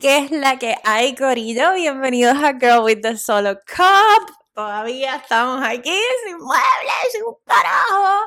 ¿Qué 0.00 0.18
es 0.18 0.30
la 0.30 0.58
que 0.58 0.76
hay, 0.84 1.14
Corillo? 1.14 1.74
Bienvenidos 1.74 2.36
a 2.36 2.52
Girl 2.52 2.84
with 2.84 3.00
the 3.02 3.16
Solo 3.18 3.56
Cup. 3.66 4.32
Todavía 4.54 5.16
estamos 5.16 5.60
aquí 5.64 5.98
sin 6.24 6.38
muebles, 6.38 7.12
sin 7.12 7.24
un 7.24 7.34
carajo. 7.44 8.26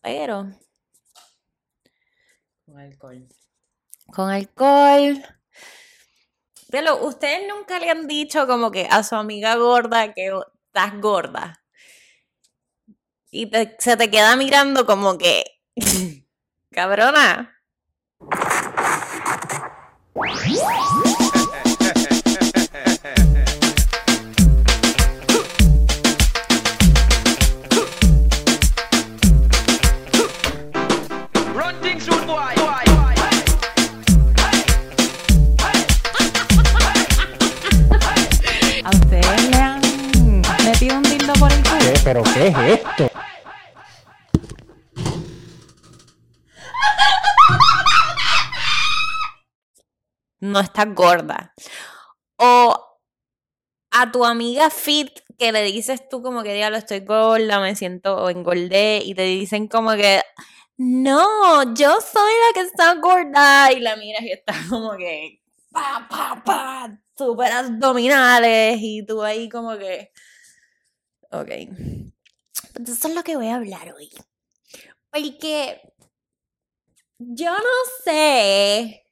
Pero. 0.00 0.46
Con 2.64 2.78
alcohol. 2.78 3.28
Con 4.06 4.30
alcohol. 4.30 5.22
Pero 6.70 7.04
ustedes 7.04 7.46
nunca 7.48 7.78
le 7.78 7.90
han 7.90 8.06
dicho 8.06 8.46
como 8.46 8.70
que 8.70 8.88
a 8.90 9.02
su 9.02 9.14
amiga 9.16 9.56
gorda 9.56 10.14
que 10.14 10.32
estás 10.66 10.98
gorda. 11.00 11.62
Y 13.30 13.50
se 13.78 13.96
te 13.96 14.10
queda 14.10 14.34
mirando 14.36 14.86
como 14.86 15.18
que. 15.18 15.44
Cabrona. 16.70 17.62
¿A 18.18 18.24
ustedes 18.24 18.48
le 18.48 18.50
han 18.56 18.90
metido 19.12 19.30
un 19.44 19.50
dildo 19.52 19.60
por 19.60 19.78
el 19.78 20.30
culo? 20.30 20.41
¿Pero 42.04 42.24
qué 42.24 42.48
es 42.48 42.56
esto? 42.58 43.11
No 50.52 50.60
estás 50.60 50.94
gorda. 50.94 51.54
O 52.36 52.98
a 53.90 54.12
tu 54.12 54.24
amiga 54.24 54.70
fit 54.70 55.10
que 55.38 55.52
le 55.52 55.62
dices 55.64 56.08
tú 56.08 56.22
como 56.22 56.42
que 56.42 56.54
diablo 56.54 56.78
estoy 56.78 57.00
gorda, 57.00 57.60
me 57.60 57.74
siento 57.76 58.16
o 58.16 58.30
engordé 58.30 59.02
y 59.04 59.14
te 59.14 59.22
dicen 59.22 59.68
como 59.68 59.92
que 59.92 60.22
no, 60.78 61.74
yo 61.74 61.98
soy 62.00 62.32
la 62.46 62.54
que 62.54 62.60
está 62.60 62.94
gorda 62.94 63.72
y 63.72 63.80
la 63.80 63.96
miras 63.96 64.22
y 64.22 64.32
está 64.32 64.54
como 64.70 64.96
que 64.96 65.42
pa 65.70 66.06
pa 66.08 66.42
pa 66.44 66.98
super 67.16 67.52
abdominales 67.52 68.78
y 68.80 69.04
tú 69.04 69.22
ahí 69.22 69.48
como 69.48 69.76
que 69.78 70.12
ok. 71.30 71.50
Pues 72.74 72.88
eso 72.88 73.08
es 73.08 73.14
lo 73.14 73.22
que 73.22 73.36
voy 73.36 73.48
a 73.48 73.56
hablar 73.56 73.92
hoy. 73.92 74.10
Porque 75.10 75.80
yo 77.18 77.52
no 77.52 78.02
sé 78.04 79.04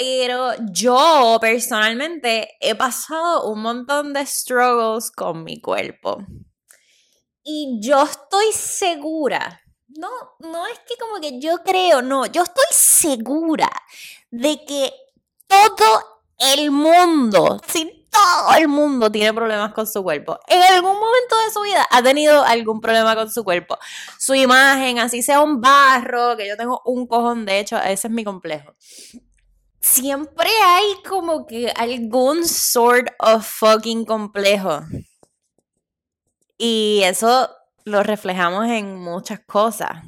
pero 0.00 0.54
yo 0.72 1.36
personalmente 1.42 2.56
he 2.58 2.74
pasado 2.74 3.50
un 3.50 3.60
montón 3.60 4.14
de 4.14 4.24
struggles 4.24 5.10
con 5.10 5.44
mi 5.44 5.60
cuerpo. 5.60 6.24
Y 7.42 7.78
yo 7.82 8.04
estoy 8.04 8.50
segura, 8.52 9.60
no, 9.88 10.08
no 10.38 10.66
es 10.68 10.78
que 10.88 10.94
como 10.98 11.20
que 11.20 11.38
yo 11.38 11.58
creo, 11.62 12.00
no, 12.00 12.24
yo 12.24 12.44
estoy 12.44 12.64
segura 12.70 13.70
de 14.30 14.64
que 14.64 14.90
todo 15.46 16.22
el 16.54 16.70
mundo, 16.70 17.60
sí, 17.68 18.08
todo 18.10 18.56
el 18.56 18.68
mundo 18.68 19.12
tiene 19.12 19.34
problemas 19.34 19.74
con 19.74 19.86
su 19.86 20.02
cuerpo. 20.02 20.38
En 20.48 20.62
algún 20.62 20.94
momento 20.94 21.36
de 21.44 21.52
su 21.52 21.60
vida 21.60 21.86
ha 21.90 22.02
tenido 22.02 22.42
algún 22.42 22.80
problema 22.80 23.14
con 23.14 23.30
su 23.30 23.44
cuerpo. 23.44 23.76
Su 24.18 24.34
imagen, 24.34 24.98
así 24.98 25.20
sea 25.20 25.42
un 25.42 25.60
barro, 25.60 26.38
que 26.38 26.48
yo 26.48 26.56
tengo 26.56 26.80
un 26.86 27.06
cojón, 27.06 27.44
de 27.44 27.58
hecho, 27.58 27.76
ese 27.76 28.08
es 28.08 28.12
mi 28.14 28.24
complejo 28.24 28.74
siempre 29.80 30.48
hay 30.64 31.02
como 31.08 31.46
que 31.46 31.70
algún 31.70 32.46
sort 32.46 33.08
of 33.18 33.46
fucking 33.46 34.04
complejo. 34.04 34.82
Y 36.58 37.00
eso 37.04 37.48
lo 37.84 38.02
reflejamos 38.02 38.66
en 38.68 38.96
muchas 38.96 39.40
cosas. 39.40 40.04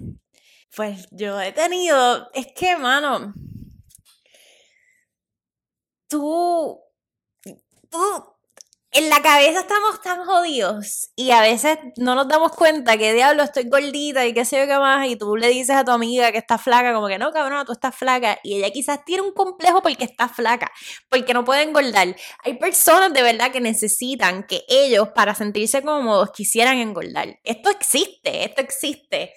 Pues 0.77 1.07
yo 1.11 1.41
he 1.41 1.53
tenido, 1.53 2.31
es 2.33 2.47
que, 2.55 2.77
mano, 2.77 3.35
tú, 6.09 6.81
tú 7.91 8.32
en 8.95 9.09
la 9.09 9.23
cabeza 9.23 9.61
estamos 9.61 10.03
tan 10.03 10.23
jodidos 10.25 11.11
y 11.17 11.31
a 11.31 11.41
veces 11.41 11.79
no 11.97 12.15
nos 12.15 12.29
damos 12.29 12.53
cuenta 12.53 12.99
que 12.99 13.15
diablo 13.15 13.43
estoy 13.43 13.65
gordita 13.65 14.27
y 14.27 14.35
qué 14.35 14.45
sé 14.45 14.59
yo 14.61 14.67
qué 14.67 14.79
más 14.79 15.09
y 15.09 15.17
tú 15.17 15.35
le 15.35 15.49
dices 15.49 15.75
a 15.75 15.85
tu 15.85 15.93
amiga 15.93 16.31
que 16.31 16.37
está 16.37 16.59
flaca 16.59 16.93
como 16.93 17.09
que 17.09 17.19
no 17.19 17.33
cabrón 17.33 17.65
tú 17.65 17.73
estás 17.73 17.97
flaca 17.97 18.39
y 18.43 18.57
ella 18.57 18.71
quizás 18.71 19.03
tiene 19.07 19.23
un 19.23 19.33
complejo 19.33 19.81
porque 19.83 20.05
está 20.05 20.29
flaca 20.29 20.71
porque 21.09 21.33
no 21.33 21.43
puede 21.45 21.63
engordar. 21.63 22.15
Hay 22.45 22.59
personas 22.59 23.15
de 23.15 23.23
verdad 23.23 23.51
que 23.51 23.61
necesitan 23.63 24.45
que 24.47 24.65
ellos 24.69 25.09
para 25.15 25.35
sentirse 25.35 25.83
cómodos 25.83 26.31
quisieran 26.33 26.77
engordar. 26.77 27.41
Esto 27.45 27.71
existe 27.71 28.45
esto 28.45 28.61
existe. 28.61 29.33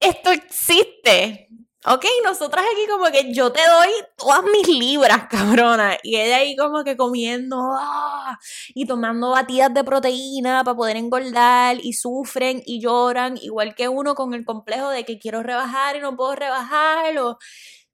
Esto 0.00 0.30
existe 0.32 1.48
Ok, 1.86 2.06
nosotras 2.24 2.64
aquí 2.72 2.86
como 2.88 3.10
que 3.10 3.34
yo 3.34 3.52
te 3.52 3.60
doy 3.60 3.88
todas 4.16 4.42
mis 4.44 4.66
libras, 4.68 5.26
cabrona. 5.30 5.98
Y 6.02 6.16
ella 6.16 6.38
ahí 6.38 6.56
como 6.56 6.82
que 6.82 6.96
comiendo 6.96 7.58
¡ah! 7.78 8.38
y 8.74 8.86
tomando 8.86 9.30
batidas 9.30 9.72
de 9.74 9.84
proteína 9.84 10.64
para 10.64 10.76
poder 10.76 10.96
engordar 10.96 11.76
y 11.82 11.92
sufren 11.92 12.62
y 12.64 12.80
lloran, 12.80 13.36
igual 13.36 13.74
que 13.74 13.88
uno 13.88 14.14
con 14.14 14.32
el 14.32 14.46
complejo 14.46 14.88
de 14.88 15.04
que 15.04 15.18
quiero 15.18 15.42
rebajar 15.42 15.96
y 15.96 16.00
no 16.00 16.16
puedo 16.16 16.34
rebajar, 16.34 17.18
o 17.18 17.36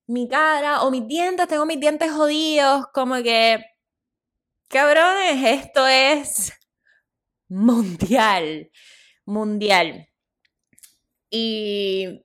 mi 0.06 0.28
cara, 0.28 0.82
o 0.82 0.90
mis 0.92 1.06
dientes, 1.08 1.48
tengo 1.48 1.66
mis 1.66 1.80
dientes 1.80 2.12
jodidos, 2.12 2.86
como 2.94 3.16
que, 3.22 3.64
cabrones, 4.68 5.42
esto 5.44 5.86
es 5.86 6.52
mundial, 7.48 8.70
mundial. 9.26 10.08
Y 11.30 12.22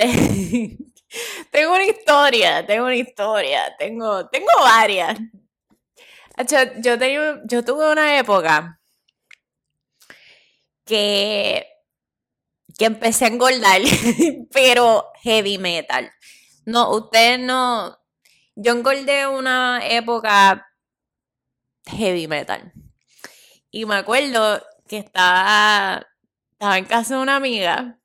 tengo 1.50 1.72
una 1.72 1.84
historia, 1.84 2.66
tengo 2.66 2.86
una 2.86 2.96
historia, 2.96 3.74
tengo, 3.78 4.28
tengo 4.28 4.50
varias. 4.60 5.18
Yo, 6.78 7.64
tuve 7.64 7.92
una 7.92 8.18
época 8.18 8.80
que, 10.84 11.66
que 12.76 12.84
empecé 12.84 13.26
a 13.26 13.28
engordar, 13.28 13.80
pero 14.52 15.12
heavy 15.22 15.58
metal. 15.58 16.10
No, 16.66 16.90
usted 16.90 17.38
no. 17.38 17.98
Yo 18.56 18.72
engordé 18.72 19.26
una 19.26 19.86
época 19.86 20.66
heavy 21.86 22.26
metal. 22.26 22.72
Y 23.70 23.86
me 23.86 23.96
acuerdo 23.96 24.62
que 24.88 24.98
estaba, 24.98 26.06
estaba 26.52 26.78
en 26.78 26.84
casa 26.84 27.16
de 27.16 27.22
una 27.22 27.36
amiga 27.36 27.98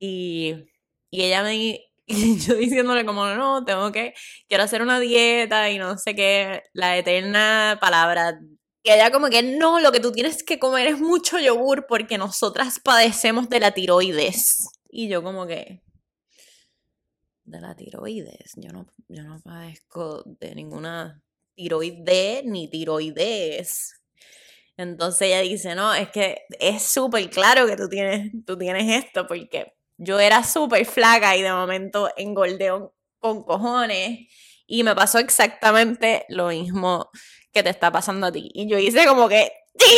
y, 0.00 0.66
ella 1.12 1.42
me, 1.42 1.86
yo 2.06 2.54
diciéndole 2.56 3.04
como, 3.04 3.26
no, 3.26 3.64
tengo 3.64 3.92
que, 3.92 4.14
quiero 4.48 4.64
hacer 4.64 4.82
una 4.82 4.98
dieta 4.98 5.70
y 5.70 5.78
no 5.78 5.98
sé 5.98 6.14
qué, 6.14 6.62
la 6.72 6.96
eterna 6.96 7.78
palabra. 7.80 8.40
Y 8.82 8.90
ella 8.90 9.12
como 9.12 9.28
que, 9.28 9.42
no, 9.42 9.78
lo 9.80 9.92
que 9.92 10.00
tú 10.00 10.10
tienes 10.10 10.42
que 10.42 10.58
comer 10.58 10.86
es 10.88 10.98
mucho 10.98 11.38
yogur 11.38 11.86
porque 11.86 12.18
nosotras 12.18 12.80
padecemos 12.80 13.48
de 13.50 13.60
la 13.60 13.72
tiroides. 13.72 14.70
Y 14.88 15.08
yo 15.08 15.22
como 15.22 15.46
que, 15.46 15.82
de 17.44 17.60
la 17.60 17.76
tiroides, 17.76 18.52
yo 18.56 18.72
no, 18.72 18.86
yo 19.08 19.22
no 19.24 19.38
padezco 19.40 20.22
de 20.24 20.54
ninguna 20.54 21.22
tiroide 21.54 22.42
ni 22.46 22.68
tiroides. 22.70 24.00
Entonces 24.76 25.22
ella 25.28 25.40
dice, 25.40 25.74
no, 25.74 25.92
es 25.92 26.08
que 26.10 26.42
es 26.58 26.82
súper 26.82 27.28
claro 27.28 27.66
que 27.66 27.76
tú 27.76 27.88
tienes, 27.88 28.32
tú 28.46 28.56
tienes 28.56 29.04
esto 29.04 29.26
porque 29.26 29.74
yo 30.02 30.18
era 30.18 30.42
súper 30.42 30.86
flaca 30.86 31.36
y 31.36 31.42
de 31.42 31.52
momento 31.52 32.10
engordé 32.16 32.70
con 33.18 33.44
cojones. 33.44 34.20
Y 34.66 34.82
me 34.82 34.94
pasó 34.94 35.18
exactamente 35.18 36.24
lo 36.28 36.48
mismo 36.48 37.10
que 37.52 37.62
te 37.62 37.68
está 37.68 37.92
pasando 37.92 38.28
a 38.28 38.32
ti. 38.32 38.50
Y 38.54 38.68
yo 38.68 38.78
hice 38.78 39.06
como 39.06 39.28
que. 39.28 39.52
¡Ting! 39.76 39.88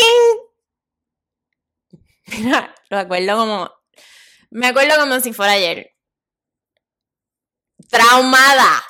Mira, 2.45 2.75
lo 2.91 2.99
acuerdo 2.99 3.37
como. 3.37 3.71
Me 4.51 4.69
acuerdo 4.69 4.99
como 4.99 5.21
si 5.21 5.33
fuera 5.33 5.53
ayer. 5.53 5.93
Traumada. 7.89 8.83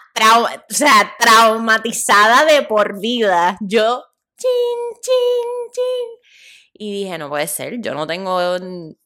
o 0.71 0.75
sea, 0.75 1.15
traumatizada 1.19 2.47
de 2.47 2.63
por 2.63 2.99
vida. 3.01 3.59
Yo. 3.61 4.03
Chin, 4.39 5.01
chin, 5.03 5.73
chin. 5.73 6.22
Y 6.75 6.93
dije, 6.93 7.19
no 7.19 7.29
puede 7.29 7.47
ser, 7.47 7.81
yo 7.81 7.95
no 7.95 8.07
tengo 8.07 8.41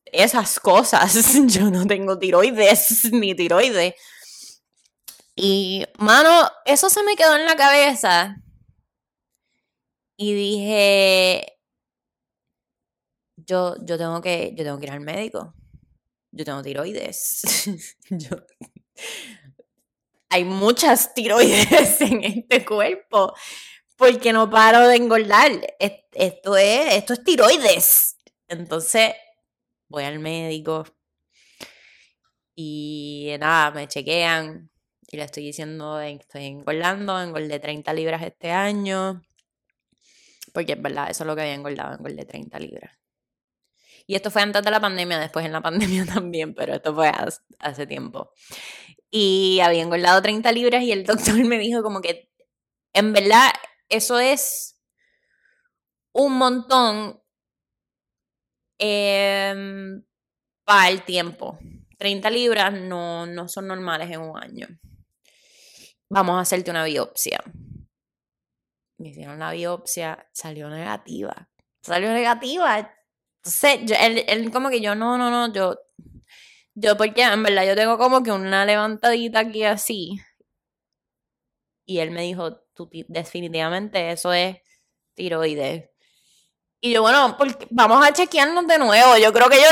esas 0.07 0.61
cosas. 0.61 1.35
Yo 1.47 1.71
no 1.71 1.87
tengo 1.87 2.19
tiroides 2.19 3.05
ni 3.13 3.35
tiroides. 3.35 3.95
Y, 5.35 5.85
mano, 5.99 6.49
eso 6.65 6.89
se 6.89 7.03
me 7.03 7.17
quedó 7.17 7.37
en 7.37 7.45
la 7.45 7.57
cabeza. 7.57 8.37
Y 10.17 10.33
dije, 10.33 11.59
yo, 13.37 13.77
yo, 13.85 13.99
tengo, 13.99 14.23
que, 14.23 14.55
yo 14.57 14.65
tengo 14.65 14.79
que 14.79 14.87
ir 14.87 14.93
al 14.93 15.01
médico. 15.01 15.55
Yo 16.31 16.45
tengo 16.45 16.63
tiroides. 16.63 17.43
hay 20.31 20.45
muchas 20.45 21.13
tiroides 21.15 22.01
en 22.01 22.25
este 22.25 22.65
cuerpo 22.65 23.35
porque 23.97 24.33
no 24.33 24.49
paro 24.51 24.87
de 24.89 24.97
engordar. 24.97 25.51
Esto 25.79 26.57
es, 26.57 26.95
esto 26.95 27.13
es 27.15 27.25
tiroides. 27.25 28.17
Entonces, 28.49 29.13
voy 29.89 30.05
al 30.05 30.19
médico 30.19 30.85
y 32.55 33.37
nada, 33.39 33.71
me 33.71 33.87
chequean 33.87 34.71
y 35.09 35.17
le 35.17 35.25
estoy 35.25 35.45
diciendo 35.45 35.99
que 36.01 36.13
estoy 36.15 36.47
engordando, 36.47 37.21
engordé 37.21 37.61
30 37.61 37.93
libras 37.93 38.23
este 38.23 38.51
año. 38.51 39.23
Porque 40.53 40.73
es 40.73 40.83
verdad, 40.83 41.11
eso 41.11 41.25
es 41.25 41.27
lo 41.27 41.37
que 41.37 41.43
había 41.43 41.55
engordado, 41.55 41.95
engordé 41.95 42.25
30 42.25 42.59
libras. 42.59 42.99
Y 44.07 44.15
esto 44.15 44.31
fue 44.31 44.43
antes 44.43 44.63
de 44.63 44.71
la 44.71 44.81
pandemia, 44.81 45.19
después 45.19 45.45
en 45.45 45.53
la 45.53 45.61
pandemia 45.63 46.07
también, 46.07 46.55
pero 46.55 46.75
esto 46.75 46.95
fue 46.95 47.13
hace 47.59 47.87
tiempo. 47.87 48.33
Y 49.11 49.61
había 49.61 49.83
engordado 49.83 50.23
30 50.23 50.51
libras 50.53 50.83
y 50.83 50.93
el 50.93 51.05
doctor 51.05 51.35
me 51.45 51.59
dijo 51.59 51.83
como 51.83 52.01
que, 52.01 52.31
en 52.95 53.13
verdad, 53.13 53.53
eso 53.89 54.19
es 54.19 54.81
un 56.13 56.39
montón 56.39 57.23
em, 58.79 60.03
para 60.65 60.89
el 60.89 61.03
tiempo. 61.03 61.59
30 61.99 62.31
libras 62.31 62.73
no, 62.73 63.27
no 63.27 63.49
son 63.49 63.69
normales 63.69 64.11
en 64.11 64.21
un 64.21 64.43
año. 64.43 64.67
Vamos 66.09 66.37
a 66.37 66.41
hacerte 66.41 66.71
una 66.71 66.85
biopsia. 66.85 67.43
Me 68.99 69.11
hicieron 69.11 69.39
la 69.39 69.53
biopsia, 69.53 70.29
salió 70.33 70.69
negativa. 70.69 71.51
Salió 71.83 72.13
negativa. 72.13 72.93
Entonces, 73.39 73.81
él, 74.29 74.51
como 74.51 74.71
que 74.71 74.81
yo, 74.81 74.95
no, 74.95 75.19
no, 75.19 75.31
no, 75.31 75.53
yo, 75.53 75.77
yo 76.75 76.97
porque 76.97 77.23
en 77.23 77.43
verdad 77.43 77.67
yo 77.67 77.77
tengo 77.77 77.99
como 77.99 78.23
que 78.23 78.33
una 78.33 78.65
levantadita 78.65 79.41
aquí 79.41 79.65
así. 79.65 80.19
Y 81.87 81.99
él 81.99 82.11
me 82.11 82.23
dijo, 82.23 82.66
tú 82.77 82.89
definitivamente 83.09 84.13
eso 84.13 84.33
es 84.33 84.59
tiroides. 85.15 85.91
Y 86.81 86.93
yo, 86.93 87.03
bueno, 87.03 87.37
vamos 87.71 88.07
a 88.07 88.13
chequearnos 88.13 88.67
de 88.67 88.79
nuevo. 88.79 89.17
Yo 89.17 89.33
creo 89.33 89.49
que 89.49 89.57
yo 89.57 89.69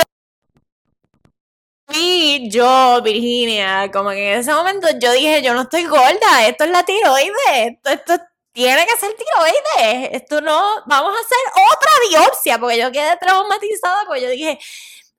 y 1.93 2.49
yo, 2.51 3.03
Virginia, 3.03 3.91
como 3.93 4.11
que 4.11 4.33
en 4.33 4.41
ese 4.41 4.53
momento 4.53 4.89
yo 4.99 5.13
dije, 5.13 5.43
yo 5.43 5.55
no 5.55 5.63
estoy 5.63 5.85
gorda, 5.85 6.47
esto 6.47 6.65
es 6.65 6.71
la 6.71 6.83
tiroides, 6.83 7.79
esto, 7.85 8.15
tiene 8.53 8.87
que 8.87 8.97
ser 8.97 9.15
tiroides, 9.15 10.09
esto 10.13 10.41
no, 10.41 10.83
vamos 10.87 11.15
a 11.15 11.21
hacer 11.21 11.39
otra 11.73 11.91
biopsia, 12.09 12.59
porque 12.59 12.79
yo 12.79 12.91
quedé 12.91 13.17
traumatizada, 13.19 14.07
porque 14.07 14.23
yo 14.23 14.31
dije, 14.31 14.59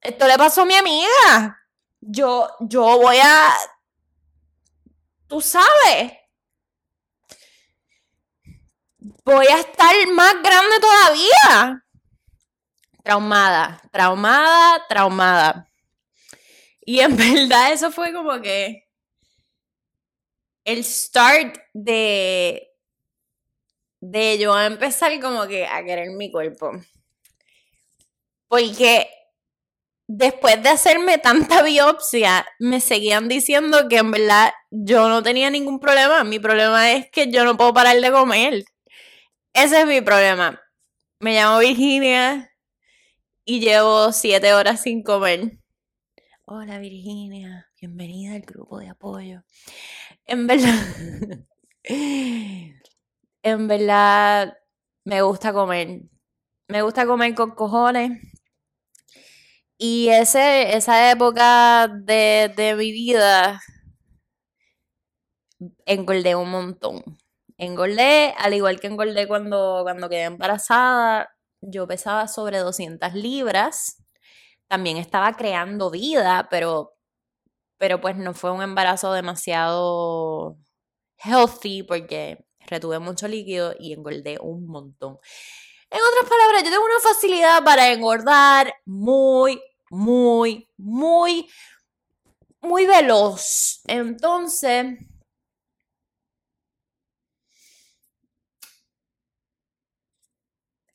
esto 0.02 0.28
le 0.28 0.38
pasó 0.38 0.64
a 0.64 0.66
mi 0.66 0.76
amiga, 0.76 1.62
yo, 2.02 2.50
yo 2.62 2.82
voy 2.98 3.18
a, 3.22 3.54
tú 5.28 5.40
sabes, 5.40 6.14
voy 9.25 9.48
a 9.48 9.60
estar 9.60 9.94
más 10.13 10.36
grande 10.42 10.80
todavía. 10.80 11.83
Traumada, 13.04 13.81
traumada, 13.92 14.86
traumada. 14.88 15.68
Y 16.86 17.00
en 17.00 17.16
verdad 17.18 17.74
eso 17.74 17.92
fue 17.92 18.13
como 18.13 18.42
que 18.42 18.86
el 20.63 20.83
start 20.83 21.57
de, 21.74 22.68
de 24.00 24.38
yo 24.39 24.54
a 24.54 24.66
empezar 24.66 25.19
como 25.19 25.48
que 25.48 25.66
a 25.66 25.83
querer 25.83 26.12
mi 26.12 26.31
cuerpo. 26.31 26.72
Porque 28.48 29.07
después 30.07 30.62
de 30.62 30.69
hacerme 30.69 31.18
tanta 31.18 31.63
biopsia, 31.63 32.45
me 32.60 32.80
seguían 32.80 33.27
diciendo 33.27 33.88
que 33.89 33.98
en 33.98 34.12
verdad 34.12 34.54
yo 34.69 35.10
no 35.10 35.24
tenía 35.24 35.50
ningún 35.50 35.80
problema. 35.80 36.24
Mi 36.24 36.39
problema 36.39 36.92
es 36.92 37.10
que 37.12 37.31
yo 37.31 37.44
no 37.44 37.57
puedo 37.57 37.74
parar 37.74 38.00
de 38.00 38.12
comer. 38.12 38.66
Ese 39.56 39.80
es 39.80 39.88
mi 39.88 40.02
problema. 40.02 40.62
Me 41.22 41.34
llamo 41.34 41.60
Virginia 41.60 42.52
y 43.46 43.62
llevo 43.62 44.12
siete 44.12 44.54
horas 44.54 44.81
sin 44.81 45.02
comer. 45.02 45.60
Hola 46.44 46.78
Virginia, 46.78 47.66
bienvenida 47.80 48.36
al 48.36 48.42
grupo 48.42 48.80
de 48.80 48.90
apoyo. 48.90 49.46
En 50.25 50.46
verdad, 50.46 50.75
en 53.44 53.68
verdad 53.69 54.57
me 55.06 55.22
gusta 55.22 55.54
comer. 55.54 56.01
Me 56.68 56.81
gusta 56.81 57.06
comer 57.06 57.34
con 57.34 57.51
cojones. 57.51 58.19
Y 59.78 60.10
ese, 60.10 60.75
esa 60.75 61.12
época 61.12 61.88
de, 61.88 62.51
de 62.58 62.75
mi 62.75 62.92
vida 62.92 63.62
engordé 65.86 66.36
un 66.36 66.51
montón. 66.51 67.25
Engordé, 67.57 68.34
al 68.38 68.54
igual 68.54 68.80
que 68.80 68.88
engordé 68.88 69.28
cuando, 69.28 69.81
cuando 69.84 70.10
quedé 70.10 70.24
embarazada. 70.24 71.30
Yo 71.62 71.88
pesaba 71.88 72.28
sobre 72.28 72.60
200 72.60 73.13
libras 73.13 74.06
también 74.68 74.98
estaba 74.98 75.34
creando 75.36 75.92
vida, 75.92 76.48
pero, 76.50 76.94
pero 77.78 78.02
pues 78.02 78.18
no 78.18 78.34
fue 78.34 78.52
un 78.52 78.62
embarazo 78.63 79.13
demasiado 79.13 80.57
healthy 81.19 81.84
porque 81.84 82.46
retuve 82.68 83.00
mucho 83.00 83.28
líquido 83.28 83.75
y 83.80 83.94
engordé 83.94 84.38
un 84.42 84.68
montón. 84.68 85.19
En 85.92 86.00
otras 86.01 86.30
palabras, 86.30 86.63
yo 86.63 86.72
tengo 86.72 86.86
una 86.86 87.00
facilidad 87.01 87.63
para 87.63 87.92
engordar 87.94 88.74
muy, 88.86 89.62
muy, 89.92 90.68
muy, 90.78 91.50
muy 92.62 92.86
veloz. 92.86 93.81
Entonces, 93.88 94.98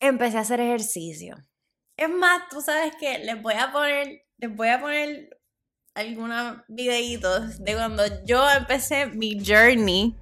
empecé 0.00 0.38
a 0.38 0.41
hacer 0.41 0.61
ejercicio. 0.61 1.37
Es 1.97 2.08
más, 2.08 2.49
tú 2.50 2.61
sabes 2.62 2.94
que 2.99 3.19
les 3.19 3.41
voy 3.41 3.55
a 3.55 3.70
poner, 3.70 4.25
les 4.38 4.56
voy 4.56 4.69
a 4.69 4.81
poner 4.81 5.29
algunos 5.94 6.58
videitos 6.69 7.62
de 7.62 7.75
cuando 7.75 8.02
yo 8.25 8.49
empecé 8.50 9.06
mi 9.06 9.44
journey 9.44 10.17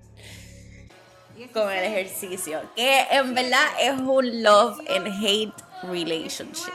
con 1.53 1.71
el 1.71 1.85
ejercicio, 1.85 2.63
que 2.75 3.07
en 3.13 3.33
verdad 3.35 3.65
es 3.81 3.93
un 4.01 4.43
love 4.43 4.81
and 4.91 5.07
hate 5.25 5.55
relationship. 5.85 6.73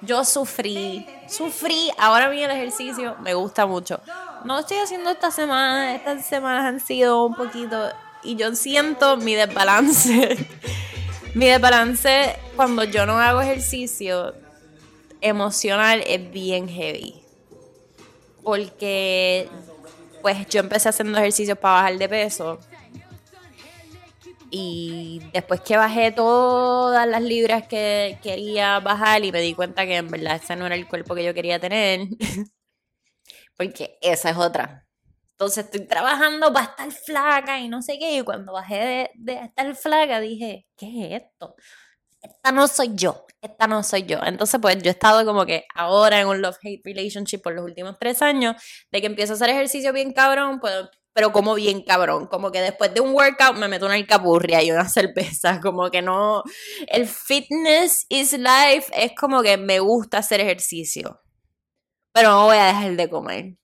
Yo 0.00 0.24
sufrí, 0.24 1.06
sufrí, 1.28 1.90
ahora 1.98 2.26
a 2.26 2.30
mí 2.30 2.42
el 2.42 2.50
ejercicio 2.50 3.16
me 3.20 3.34
gusta 3.34 3.66
mucho. 3.66 4.00
No 4.44 4.58
estoy 4.58 4.78
haciendo 4.78 5.10
esta 5.10 5.30
semana, 5.30 5.94
estas 5.94 6.24
semanas 6.24 6.64
han 6.64 6.80
sido 6.80 7.26
un 7.26 7.34
poquito 7.34 7.90
y 8.22 8.36
yo 8.36 8.54
siento 8.54 9.18
mi 9.18 9.34
desbalance 9.34 10.38
Mi 11.34 11.46
desbalance 11.46 12.36
cuando 12.56 12.82
yo 12.84 13.06
no 13.06 13.18
hago 13.18 13.40
ejercicio 13.40 14.34
emocional 15.20 16.02
es 16.06 16.30
bien 16.30 16.68
heavy. 16.68 17.22
Porque 18.42 19.48
pues 20.22 20.46
yo 20.48 20.60
empecé 20.60 20.88
haciendo 20.88 21.18
ejercicios 21.18 21.56
para 21.58 21.74
bajar 21.74 21.98
de 21.98 22.08
peso. 22.08 22.58
Y 24.50 25.22
después 25.32 25.60
que 25.60 25.76
bajé 25.76 26.10
todas 26.10 27.06
las 27.06 27.22
libras 27.22 27.68
que 27.68 28.18
quería 28.22 28.80
bajar 28.80 29.24
y 29.24 29.30
me 29.30 29.40
di 29.40 29.54
cuenta 29.54 29.86
que 29.86 29.96
en 29.96 30.08
verdad 30.08 30.40
ese 30.42 30.56
no 30.56 30.66
era 30.66 30.74
el 30.74 30.88
cuerpo 30.88 31.14
que 31.14 31.24
yo 31.24 31.32
quería 31.32 31.60
tener. 31.60 32.08
porque 33.56 33.98
esa 34.02 34.30
es 34.30 34.36
otra. 34.36 34.89
Entonces 35.40 35.64
estoy 35.64 35.86
trabajando 35.86 36.52
para 36.52 36.66
estar 36.66 36.92
flaca 36.92 37.58
y 37.60 37.70
no 37.70 37.80
sé 37.80 37.98
qué. 37.98 38.18
Y 38.18 38.22
cuando 38.22 38.52
bajé 38.52 39.10
de, 39.14 39.32
estar 39.32 39.74
flaca 39.74 40.20
dije, 40.20 40.66
¿qué 40.76 40.86
es 40.86 41.22
esto? 41.22 41.54
Esta 42.20 42.52
no 42.52 42.68
soy 42.68 42.90
yo, 42.94 43.24
esta 43.40 43.66
no 43.66 43.82
soy 43.82 44.02
yo. 44.02 44.18
Entonces, 44.22 44.60
pues 44.60 44.76
yo 44.82 44.90
he 44.90 44.92
estado 44.92 45.24
como 45.24 45.46
que 45.46 45.64
ahora 45.74 46.20
en 46.20 46.26
un 46.26 46.42
love-hate 46.42 46.82
relationship 46.84 47.38
por 47.38 47.54
los 47.54 47.64
últimos 47.64 47.96
tres 47.98 48.20
años, 48.20 48.54
de 48.92 49.00
que 49.00 49.06
empiezo 49.06 49.32
a 49.32 49.36
hacer 49.36 49.48
ejercicio 49.48 49.94
bien 49.94 50.12
cabrón, 50.12 50.60
pues, 50.60 50.74
pero 51.14 51.32
como 51.32 51.54
bien 51.54 51.84
cabrón. 51.84 52.26
Como 52.26 52.52
que 52.52 52.60
después 52.60 52.92
de 52.92 53.00
un 53.00 53.14
workout 53.14 53.56
me 53.56 53.68
meto 53.68 53.86
una 53.86 53.94
alcapurria 53.94 54.62
y 54.62 54.70
una 54.70 54.90
cerveza. 54.90 55.58
Como 55.62 55.90
que 55.90 56.02
no. 56.02 56.42
El 56.86 57.06
fitness 57.08 58.04
is 58.10 58.34
life 58.34 58.92
es 58.94 59.12
como 59.18 59.42
que 59.42 59.56
me 59.56 59.80
gusta 59.80 60.18
hacer 60.18 60.40
ejercicio. 60.40 61.22
Pero 62.12 62.30
no 62.30 62.44
voy 62.44 62.58
a 62.58 62.66
dejar 62.66 62.96
de 62.96 63.08
comer. 63.08 63.60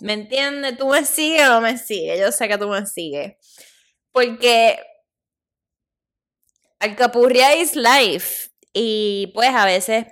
¿Me 0.00 0.14
entiendes? 0.14 0.76
¿Tú 0.78 0.88
me 0.88 1.04
sigues 1.04 1.48
o 1.48 1.54
no 1.54 1.60
me 1.60 1.78
sigues? 1.78 2.18
Yo 2.20 2.32
sé 2.32 2.48
que 2.48 2.58
tú 2.58 2.68
me 2.68 2.86
sigues. 2.86 3.36
Porque 4.12 4.78
alcapurria 6.78 7.56
is 7.56 7.76
life. 7.76 8.50
Y 8.72 9.32
pues 9.34 9.50
a 9.50 9.64
veces 9.64 10.06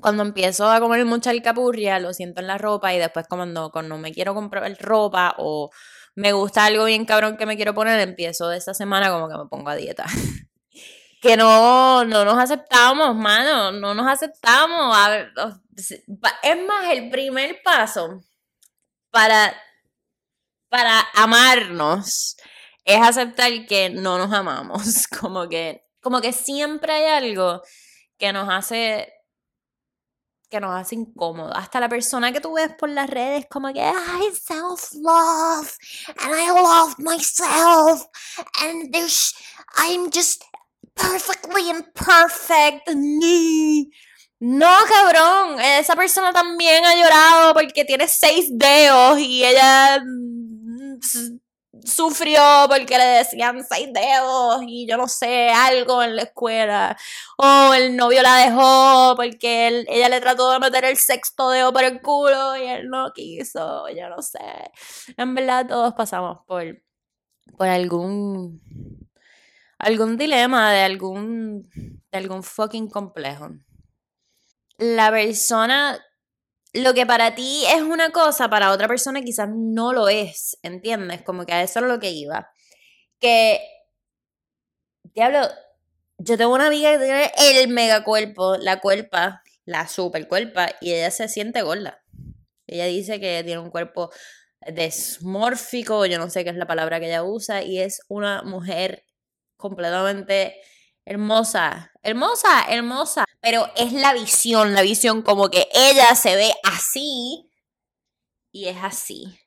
cuando 0.00 0.22
empiezo 0.22 0.70
a 0.70 0.80
comer 0.80 1.04
mucha 1.04 1.30
alcapurria 1.30 1.98
lo 1.98 2.12
siento 2.12 2.40
en 2.40 2.46
la 2.46 2.58
ropa 2.58 2.94
y 2.94 2.98
después 2.98 3.26
cuando, 3.28 3.70
cuando 3.70 3.98
me 3.98 4.12
quiero 4.12 4.34
comprar 4.34 4.76
ropa 4.80 5.34
o 5.38 5.70
me 6.14 6.32
gusta 6.32 6.64
algo 6.64 6.84
bien 6.84 7.04
cabrón 7.04 7.36
que 7.36 7.46
me 7.46 7.56
quiero 7.56 7.74
poner, 7.74 8.00
empiezo 8.00 8.48
de 8.48 8.58
esta 8.58 8.74
semana 8.74 9.10
como 9.10 9.28
que 9.28 9.36
me 9.36 9.46
pongo 9.46 9.70
a 9.70 9.76
dieta. 9.76 10.04
que 11.20 11.36
no, 11.36 12.04
no 12.04 12.24
nos 12.24 12.38
aceptamos, 12.38 13.14
mano, 13.16 13.72
no 13.72 13.94
nos 13.94 14.06
aceptamos. 14.06 14.96
Es 16.42 16.66
más, 16.66 16.90
el 16.92 17.10
primer 17.10 17.60
paso 17.62 18.22
para 19.10 19.54
para 20.68 21.06
amarnos 21.14 22.36
es 22.84 23.00
aceptar 23.00 23.66
que 23.66 23.90
no 23.90 24.18
nos 24.18 24.32
amamos. 24.32 25.06
Como 25.20 25.48
que, 25.48 25.84
como 26.00 26.20
que 26.20 26.32
siempre 26.32 26.92
hay 26.92 27.04
algo 27.06 27.62
que 28.18 28.32
nos 28.32 28.48
hace 28.48 29.12
que 30.50 30.60
nos 30.60 30.74
hace 30.74 30.94
incómodo. 30.94 31.54
Hasta 31.54 31.78
la 31.78 31.90
persona 31.90 32.32
que 32.32 32.40
tú 32.40 32.54
ves 32.54 32.72
por 32.78 32.88
las 32.88 33.10
redes, 33.10 33.44
como 33.50 33.70
que 33.70 33.80
I 33.80 34.32
self-love 34.32 35.76
and 36.20 36.34
I 36.34 36.50
love 36.50 36.94
myself 36.98 38.06
and 38.62 38.90
there's 38.90 39.34
I'm 39.76 40.10
just 40.10 40.42
perfectly 40.94 41.68
imperfect. 41.68 42.88
No, 44.40 44.68
cabrón, 44.88 45.60
esa 45.60 45.96
persona 45.96 46.32
también 46.32 46.84
ha 46.84 46.94
llorado 46.94 47.54
porque 47.54 47.84
tiene 47.84 48.06
seis 48.06 48.46
dedos 48.56 49.18
y 49.18 49.44
ella 49.44 50.00
mm, 50.00 51.00
sufrió 51.84 52.40
porque 52.68 52.98
le 52.98 53.04
decían 53.04 53.64
seis 53.68 53.88
dedos 53.92 54.62
y 54.66 54.86
yo 54.86 54.96
no 54.96 55.08
sé, 55.08 55.50
algo 55.50 56.02
en 56.04 56.14
la 56.16 56.22
escuela. 56.22 56.96
O 57.36 57.74
el 57.74 57.96
novio 57.96 58.22
la 58.22 58.36
dejó 58.36 59.14
porque 59.16 59.84
ella 59.88 60.08
le 60.08 60.20
trató 60.20 60.52
de 60.52 60.60
meter 60.60 60.84
el 60.84 60.96
sexto 60.96 61.50
dedo 61.50 61.72
por 61.72 61.82
el 61.84 62.00
culo 62.00 62.56
y 62.56 62.62
él 62.62 62.88
no 62.88 63.12
quiso, 63.12 63.88
yo 63.88 64.08
no 64.08 64.22
sé. 64.22 64.38
En 65.16 65.34
verdad 65.34 65.66
todos 65.66 65.94
pasamos 65.94 66.38
por, 66.46 66.80
por 67.56 67.68
algún, 67.68 68.60
algún 69.78 70.16
dilema 70.16 70.72
de 70.72 70.82
algún, 70.82 71.70
de 72.12 72.18
algún 72.18 72.42
fucking 72.44 72.88
complejo. 72.88 73.50
La 74.78 75.10
persona 75.10 75.98
lo 76.72 76.94
que 76.94 77.06
para 77.06 77.34
ti 77.34 77.64
es 77.66 77.82
una 77.82 78.10
cosa, 78.10 78.48
para 78.48 78.72
otra 78.72 78.88
persona 78.88 79.22
quizás 79.22 79.48
no 79.52 79.92
lo 79.92 80.08
es, 80.08 80.58
¿entiendes? 80.62 81.22
Como 81.22 81.46
que 81.46 81.52
a 81.52 81.62
eso 81.62 81.80
es 81.80 81.86
lo 81.86 81.98
que 81.98 82.10
iba. 82.10 82.50
Que, 83.20 83.60
diablo, 85.14 85.48
yo 86.18 86.36
tengo 86.36 86.54
una 86.54 86.66
amiga 86.68 86.92
que 86.92 86.98
tiene 87.04 87.32
el 87.62 87.68
mega 87.68 88.04
cuerpo, 88.04 88.56
la 88.58 88.80
cuerpa, 88.80 89.42
la 89.64 89.88
super 89.88 90.28
cuerpa, 90.28 90.68
y 90.80 90.92
ella 90.92 91.10
se 91.10 91.28
siente 91.28 91.62
gorda. 91.62 92.02
Ella 92.66 92.86
dice 92.86 93.20
que 93.20 93.42
tiene 93.44 93.60
un 93.60 93.70
cuerpo 93.70 94.10
desmórfico, 94.66 96.06
yo 96.06 96.18
no 96.18 96.30
sé 96.30 96.44
qué 96.44 96.50
es 96.50 96.56
la 96.56 96.66
palabra 96.66 97.00
que 97.00 97.06
ella 97.06 97.24
usa, 97.24 97.62
y 97.62 97.80
es 97.80 98.02
una 98.08 98.42
mujer 98.42 99.04
completamente 99.56 100.56
hermosa, 101.06 101.92
hermosa, 102.02 102.64
hermosa. 102.68 103.24
Pero 103.40 103.70
es 103.76 103.92
la 103.92 104.12
visión, 104.14 104.74
la 104.74 104.82
visión 104.82 105.22
como 105.22 105.48
que 105.50 105.68
ella 105.72 106.14
se 106.14 106.34
ve 106.36 106.52
así 106.64 107.48
y 108.52 108.66
es 108.66 108.76
así. 108.82 109.38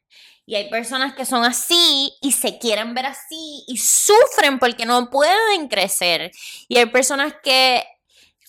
Y 0.45 0.55
hay 0.55 0.69
personas 0.69 1.13
que 1.13 1.25
son 1.25 1.43
así 1.43 2.13
y 2.21 2.31
se 2.31 2.57
quieren 2.57 2.93
ver 2.93 3.05
así 3.05 3.63
y 3.67 3.77
sufren 3.77 4.59
porque 4.59 4.85
no 4.85 5.09
pueden 5.09 5.67
crecer. 5.67 6.31
Y 6.67 6.77
hay 6.77 6.87
personas 6.87 7.33
que, 7.43 7.83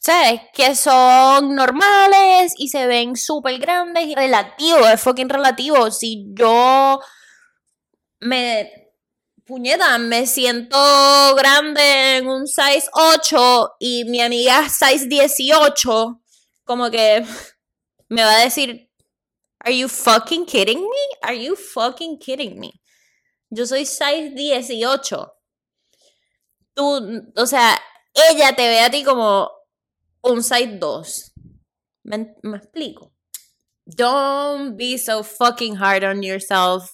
¿sabes? 0.00 0.40
Que 0.54 0.74
son 0.74 1.54
normales 1.54 2.54
y 2.56 2.68
se 2.68 2.86
ven 2.86 3.16
súper 3.16 3.58
grandes 3.58 4.06
y 4.06 4.14
relativo, 4.14 4.86
es 4.88 5.00
fucking 5.00 5.28
relativo. 5.28 5.90
Si 5.90 6.26
yo 6.34 7.00
me 8.20 8.81
puñeta, 9.46 9.98
me 9.98 10.26
siento 10.26 10.76
grande 11.36 12.16
en 12.16 12.28
un 12.28 12.46
size 12.46 12.88
8 12.92 13.76
y 13.78 14.04
mi 14.04 14.20
amiga 14.20 14.68
size 14.68 15.06
18, 15.06 16.20
como 16.64 16.90
que 16.90 17.24
me 18.08 18.22
va 18.22 18.36
a 18.36 18.44
decir, 18.44 18.88
¿Are 19.64 19.70
you 19.70 19.88
fucking 19.88 20.46
kidding 20.46 20.80
me? 20.80 21.16
¿Are 21.22 21.34
you 21.34 21.54
fucking 21.54 22.18
kidding 22.18 22.58
me? 22.58 22.80
Yo 23.50 23.64
soy 23.64 23.84
size 23.84 24.34
18. 24.34 25.32
Tú, 26.74 27.32
o 27.36 27.46
sea, 27.46 27.78
ella 28.12 28.56
te 28.56 28.68
ve 28.68 28.80
a 28.80 28.90
ti 28.90 29.04
como 29.04 29.50
un 30.22 30.42
size 30.42 30.78
2. 30.78 31.32
¿Me, 32.04 32.34
me 32.42 32.56
explico? 32.56 33.12
Don't 33.86 34.76
be 34.76 34.98
so 34.98 35.22
fucking 35.22 35.76
hard 35.76 36.02
on 36.02 36.22
yourself 36.22 36.92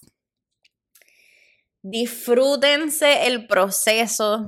disfrútense 1.83 3.27
el 3.27 3.47
proceso. 3.47 4.47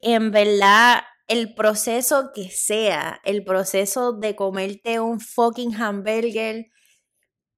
En 0.00 0.30
verdad, 0.30 1.02
el 1.28 1.54
proceso 1.54 2.32
que 2.34 2.50
sea, 2.50 3.20
el 3.24 3.44
proceso 3.44 4.12
de 4.12 4.34
comerte 4.34 4.98
un 5.00 5.20
fucking 5.20 5.74
hamburger, 5.74 6.66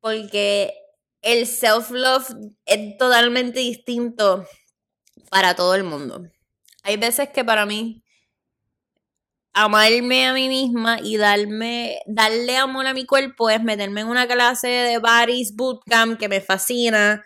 porque 0.00 0.74
el 1.22 1.46
self-love 1.46 2.34
es 2.66 2.96
totalmente 2.98 3.60
distinto 3.60 4.46
para 5.30 5.54
todo 5.54 5.74
el 5.74 5.84
mundo. 5.84 6.22
Hay 6.82 6.96
veces 6.96 7.28
que 7.30 7.44
para 7.44 7.64
mí 7.64 8.02
amarme 9.54 10.26
a 10.26 10.32
mí 10.34 10.48
misma 10.48 10.98
y 11.00 11.16
darme, 11.16 12.00
darle 12.06 12.56
amor 12.56 12.86
a 12.86 12.94
mi 12.94 13.06
cuerpo 13.06 13.50
es 13.50 13.62
meterme 13.62 14.00
en 14.00 14.08
una 14.08 14.26
clase 14.26 14.68
de 14.68 14.98
Body's 14.98 15.54
Bootcamp 15.54 16.18
que 16.18 16.28
me 16.28 16.40
fascina 16.40 17.22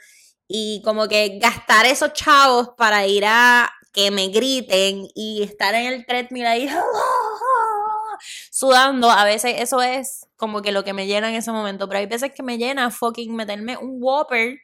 y 0.49 0.83
como 0.83 1.09
que 1.09 1.39
gastar 1.39 1.87
esos 1.87 2.13
chavos 2.13 2.71
para 2.77 3.07
ir 3.07 3.25
a 3.27 3.71
que 3.93 4.11
me 4.11 4.29
griten 4.29 5.09
y 5.15 5.43
estar 5.43 5.75
en 5.75 5.87
el 5.87 6.05
treadmill 6.05 6.47
ahí 6.47 6.69
sudando, 8.51 9.11
a 9.11 9.25
veces 9.25 9.55
eso 9.59 9.83
es 9.83 10.27
como 10.37 10.61
que 10.63 10.71
lo 10.71 10.85
que 10.85 10.93
me 10.93 11.07
llena 11.07 11.31
en 11.31 11.37
ese 11.37 11.51
momento, 11.51 11.89
pero 11.89 12.01
hay 12.01 12.07
veces 12.07 12.33
que 12.33 12.43
me 12.43 12.59
llena 12.59 12.91
fucking 12.91 13.35
meterme 13.35 13.77
un 13.77 13.97
Whopper. 13.99 14.59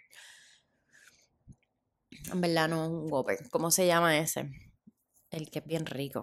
En 2.31 2.41
verdad 2.41 2.69
no 2.69 2.89
un 2.89 3.11
Whopper, 3.11 3.39
¿cómo 3.51 3.71
se 3.71 3.87
llama 3.87 4.19
ese? 4.19 4.51
El 5.31 5.51
que 5.51 5.61
es 5.61 5.67
bien 5.67 5.87
rico. 5.87 6.23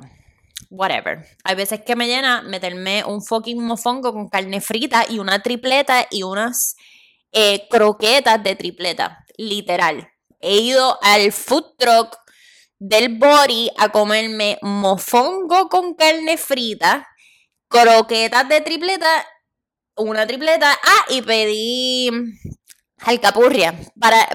Whatever. 0.69 1.25
Hay 1.43 1.55
veces 1.55 1.81
que 1.81 1.95
me 1.95 2.05
llena 2.05 2.43
meterme 2.43 3.03
un 3.03 3.23
fucking 3.23 3.63
mofongo 3.63 4.13
con 4.13 4.29
carne 4.29 4.61
frita 4.61 5.05
y 5.09 5.17
una 5.17 5.41
tripleta 5.41 6.05
y 6.11 6.21
unas 6.21 6.75
eh, 7.31 7.67
croquetas 7.69 8.43
de 8.43 8.55
tripleta 8.55 9.18
literal. 9.39 10.11
He 10.41 10.59
ido 10.59 10.99
al 11.01 11.31
food 11.31 11.75
truck 11.77 12.17
del 12.77 13.17
Body 13.17 13.71
a 13.77 13.89
comerme 13.89 14.57
mofongo 14.61 15.69
con 15.69 15.95
carne 15.95 16.37
frita, 16.37 17.07
croquetas 17.69 18.47
de 18.49 18.61
tripleta, 18.61 19.25
una 19.95 20.27
tripleta, 20.27 20.71
ah, 20.71 21.05
y 21.09 21.21
pedí 21.21 22.09
alcapurria 22.99 23.75
para 23.99 24.27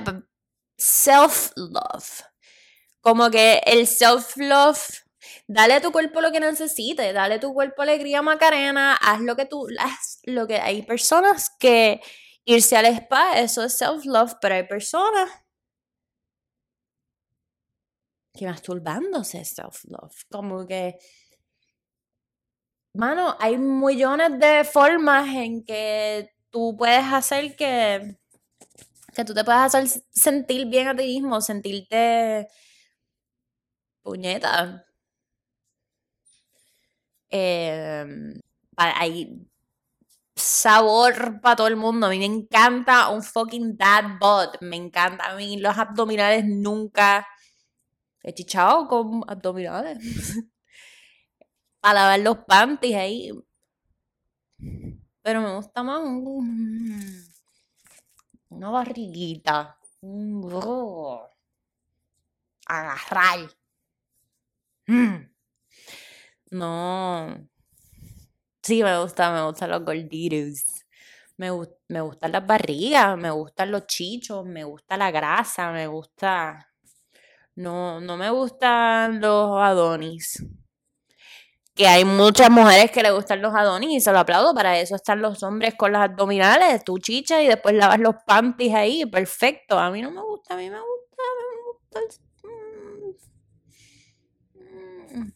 self-love. 0.77 2.25
Como 3.01 3.31
que 3.31 3.63
el 3.67 3.87
self-love, 3.87 5.05
dale 5.47 5.75
a 5.75 5.81
tu 5.81 5.93
cuerpo 5.93 6.21
lo 6.23 6.33
que 6.33 6.41
necesite, 6.41 7.13
dale 7.13 7.35
a 7.35 7.41
tu 7.41 7.53
cuerpo 7.53 7.83
alegría 7.83 8.23
Macarena, 8.23 8.95
haz 8.95 9.21
lo 9.21 9.37
que 9.37 9.45
tú, 9.45 9.67
haz 9.79 10.21
lo 10.25 10.47
que 10.47 10.59
hay 10.59 10.83
personas 10.83 11.51
que 11.59 12.01
irse 12.45 12.77
al 12.77 12.87
spa, 12.87 13.39
eso 13.41 13.65
es 13.65 13.79
self-love, 13.79 14.37
pero 14.41 14.55
hay 14.55 14.67
personas 14.67 15.31
que 18.33 18.47
masturbándose 18.47 19.41
es 19.41 19.55
self-love. 19.55 20.25
Como 20.31 20.67
que, 20.67 20.99
mano, 22.95 23.37
hay 23.39 23.57
millones 23.59 24.39
de 24.39 24.65
formas 24.65 25.29
en 25.29 25.65
que 25.65 26.35
tú 26.51 26.77
puedes 26.77 27.05
hacer 27.05 27.57
que, 27.57 28.19
que 29.15 29.25
tú 29.25 29.35
te 29.35 29.45
puedas 29.45 29.75
hacer 29.75 30.03
sentir 30.13 30.67
bien 30.67 30.89
a 30.89 30.97
ti 30.97 31.05
mismo, 31.05 31.41
sentirte 31.41 32.49
puñeta. 34.03 34.85
Eh, 37.31 38.05
hay 38.77 39.47
sabor 40.37 41.41
para 41.41 41.57
todo 41.57 41.67
el 41.69 41.76
mundo. 41.76 42.07
A 42.07 42.11
mí 42.11 42.19
me 42.19 42.25
encanta 42.26 43.09
un 43.11 43.23
fucking 43.23 43.76
dad 43.76 44.19
bod. 44.21 44.57
Me 44.61 44.76
encanta. 44.76 45.31
A 45.31 45.37
mí 45.37 45.59
los 45.59 45.76
abdominales 45.76 46.45
nunca 46.45 47.26
he 48.23 48.33
chichado 48.35 48.88
con 48.88 49.23
abdominales. 49.29 49.99
para 51.81 52.00
lavar 52.00 52.21
los 52.21 52.38
panties 52.47 52.97
ahí. 52.97 53.31
Pero 55.23 55.41
me 55.41 55.55
gusta 55.55 55.83
más 55.83 56.00
un, 56.00 57.25
una 58.49 58.71
barriguita. 58.71 59.79
Un 60.00 60.41
agarrar. 62.67 63.50
Mm. 64.87 65.31
No. 66.50 67.49
Sí, 68.64 68.83
me 68.83 68.99
gusta, 69.00 69.30
me 69.33 69.42
gustan 69.47 69.71
los 69.71 69.85
gorditos. 69.85 70.64
Me, 71.37 71.50
me 71.88 72.00
gustan 72.00 72.33
las 72.33 72.47
barrigas, 72.47 73.16
me 73.18 73.30
gustan 73.30 73.71
los 73.73 73.87
chichos, 73.87 74.44
me 74.47 74.64
gusta 74.64 74.97
la 74.97 75.11
grasa, 75.11 75.73
me 75.73 75.87
gusta. 75.88 76.71
No, 77.56 78.00
no 78.00 78.16
me 78.16 78.30
gustan 78.30 79.21
los 79.21 79.61
adonis. 79.62 80.38
que 81.75 81.87
hay 81.88 82.04
muchas 82.04 82.50
mujeres 82.50 82.90
que 82.92 83.02
le 83.02 83.11
gustan 83.11 83.42
los 83.42 83.54
adonis 83.54 83.90
y 83.90 84.00
se 84.00 84.12
lo 84.12 84.21
aplaudo. 84.21 84.54
Para 84.54 84.78
eso 84.78 84.94
están 84.97 85.21
los 85.23 85.42
hombres 85.42 85.75
con 85.76 85.92
las 85.92 86.02
abdominales, 86.11 86.85
tu 86.85 86.99
chicha 86.99 87.42
y 87.42 87.49
después 87.49 87.75
lavas 87.75 87.99
los 88.00 88.14
panties 88.26 88.75
ahí. 88.75 89.06
Perfecto. 89.06 89.78
A 89.78 89.90
mí 89.90 90.00
no 90.02 90.11
me 90.11 90.23
gusta, 90.23 90.54
a 90.54 90.56
mí 90.56 90.71
me 90.71 90.78
gusta, 90.78 91.23
me 91.38 92.06
gusta. 92.06 92.21
Mm, 95.11 95.33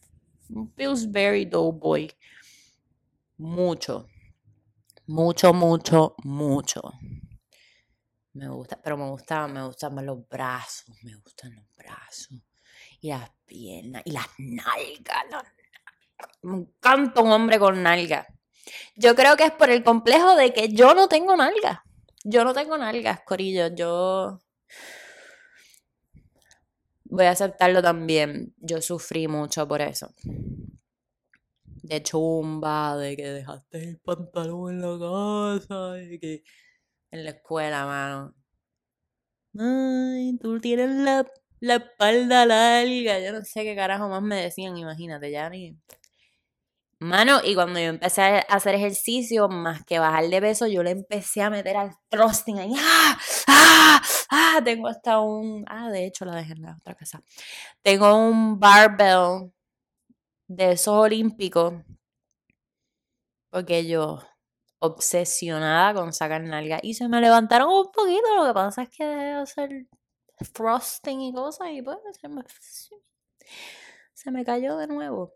mm, 0.49 0.67
Pillsbury 0.75 1.45
Doughboy. 1.45 2.09
Mucho. 3.39 4.07
Mucho, 5.07 5.53
mucho, 5.53 6.15
mucho. 6.23 6.81
Me 8.33 8.47
gusta, 8.49 8.79
pero 8.81 8.97
me 8.97 9.09
gusta, 9.09 9.47
me 9.47 9.65
gustan 9.65 9.95
más 9.95 10.03
los 10.03 10.27
brazos, 10.27 10.95
me 11.03 11.15
gustan 11.15 11.55
los 11.55 11.65
brazos 11.75 12.37
y 13.01 13.09
las 13.09 13.31
piernas 13.45 14.01
y 14.05 14.11
las 14.11 14.27
nalgas, 14.37 15.25
me 16.41 16.57
encanta 16.57 17.21
un 17.21 17.31
hombre 17.31 17.57
con 17.59 17.81
nalgas. 17.81 18.27
Yo 18.95 19.15
creo 19.15 19.37
que 19.37 19.45
es 19.45 19.51
por 19.51 19.69
el 19.69 19.83
complejo 19.83 20.35
de 20.35 20.53
que 20.53 20.69
yo 20.73 20.93
no 20.93 21.07
tengo 21.07 21.35
nalgas. 21.35 21.79
Yo 22.25 22.43
no 22.43 22.53
tengo 22.53 22.77
nalgas, 22.77 23.21
Corillo. 23.21 23.67
Yo 23.67 24.41
voy 27.05 27.25
a 27.25 27.31
aceptarlo 27.31 27.81
también. 27.81 28.53
Yo 28.57 28.81
sufrí 28.81 29.27
mucho 29.27 29.65
por 29.65 29.81
eso. 29.81 30.13
De 31.89 32.01
chumba, 32.03 32.95
de 32.97 33.17
que 33.17 33.27
dejaste 33.27 33.83
el 33.83 33.99
pantalón 33.99 34.71
en 34.71 34.81
la 34.81 34.97
casa, 34.97 35.93
de 35.93 36.19
que 36.19 36.43
en 37.11 37.23
la 37.25 37.31
escuela, 37.31 37.85
mano. 37.85 38.35
Ay, 39.57 40.37
tú 40.41 40.59
tienes 40.59 40.89
la, 40.91 41.25
la 41.59 41.75
espalda 41.75 42.45
larga. 42.45 43.19
Yo 43.19 43.33
no 43.33 43.43
sé 43.43 43.63
qué 43.63 43.75
carajo 43.75 44.07
más 44.09 44.21
me 44.21 44.41
decían, 44.41 44.77
imagínate, 44.77 45.31
ya 45.31 45.49
ni. 45.49 45.77
Mano, 47.01 47.39
y 47.43 47.55
cuando 47.55 47.79
yo 47.79 47.87
empecé 47.87 48.21
a 48.21 48.39
hacer 48.39 48.75
ejercicio, 48.75 49.47
más 49.47 49.85
que 49.85 49.99
bajar 49.99 50.27
de 50.27 50.41
peso, 50.41 50.67
yo 50.67 50.83
le 50.83 50.91
empecé 50.91 51.41
a 51.41 51.49
meter 51.49 51.77
al 51.77 51.91
thrusting 52.09 52.59
ahí. 52.59 52.73
¡Ah! 52.77 53.17
¡Ah! 53.47 54.01
¡Ah! 54.29 54.61
Tengo 54.65 54.89
hasta 54.89 55.19
un. 55.19 55.63
Ah, 55.67 55.89
de 55.89 56.05
hecho, 56.05 56.25
la 56.25 56.35
dejé 56.35 56.53
en 56.53 56.61
la 56.63 56.75
otra 56.77 56.95
casa. 56.95 57.23
Tengo 57.83 58.15
un 58.15 58.59
barbell 58.59 59.51
de 60.49 60.73
esos 60.73 60.95
olímpicos. 60.95 61.73
Porque 63.51 63.87
yo, 63.87 64.19
obsesionada 64.79 65.93
con 65.93 66.13
sacar 66.13 66.41
nalga. 66.41 66.79
Y 66.83 66.95
se 66.95 67.07
me 67.07 67.21
levantaron 67.21 67.69
un 67.69 67.91
poquito. 67.91 68.35
Lo 68.35 68.47
que 68.47 68.53
pasa 68.53 68.83
es 68.83 68.89
que 68.89 69.05
dejé 69.05 69.31
hacer 69.31 69.87
thrusting 70.53 71.21
y 71.21 71.33
cosas. 71.33 71.69
Y 71.71 71.81
pues 71.81 71.97
se 72.19 72.27
me, 72.27 72.43
se 74.13 74.31
me 74.31 74.43
cayó 74.43 74.77
de 74.77 74.87
nuevo. 74.87 75.33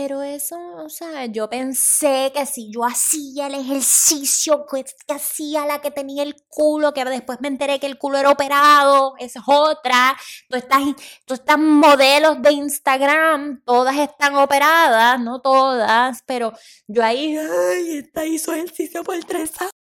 Pero 0.00 0.22
eso, 0.22 0.56
o 0.76 0.88
sea, 0.88 1.26
yo 1.26 1.50
pensé 1.50 2.30
que 2.32 2.46
si 2.46 2.70
yo 2.70 2.84
hacía 2.84 3.48
el 3.48 3.56
ejercicio 3.56 4.64
que, 4.64 4.84
hacía 5.12 5.66
la 5.66 5.80
que 5.80 5.90
tenía 5.90 6.22
el 6.22 6.36
culo, 6.48 6.94
que 6.94 7.04
después 7.04 7.40
me 7.40 7.48
enteré 7.48 7.80
que 7.80 7.86
el 7.86 7.98
culo 7.98 8.16
era 8.16 8.30
operado, 8.30 9.14
esa 9.18 9.40
es 9.40 9.44
otra. 9.48 10.16
Todas 10.48 10.62
estas, 10.62 10.82
todas 11.24 11.40
estas 11.40 11.58
modelos 11.58 12.40
de 12.40 12.52
Instagram, 12.52 13.60
todas 13.64 13.96
están 13.96 14.36
operadas, 14.36 15.18
no 15.20 15.40
todas, 15.40 16.22
pero 16.26 16.52
yo 16.86 17.02
ahí, 17.02 17.36
ay, 17.36 17.96
esta 17.98 18.24
hizo 18.24 18.52
ejercicio 18.52 19.02
por 19.02 19.18
tres 19.24 19.50
años. 19.60 19.77